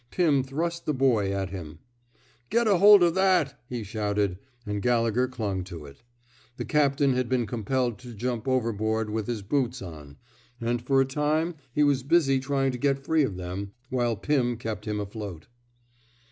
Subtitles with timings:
[0.09, 1.77] Pim thrust the buoy at him.
[2.49, 6.01] Get a hold of that,'' he shouted, and Gallegher clung to it.
[6.57, 10.17] The captain had been compelled to jump overboard with his boots on;
[10.59, 13.05] and for a 50 A CHARGE OF COWAEDICE time he was busy trying to get
[13.05, 15.45] free of them, while Pirn kept him afloat.